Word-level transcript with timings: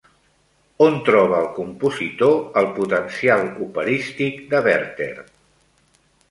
On 0.85 0.95
troba 1.09 1.35
el 1.41 1.49
compositor 1.57 2.33
el 2.61 2.69
potencial 2.79 3.45
operístic 3.67 4.41
de 4.55 4.63
Werther? 4.71 5.13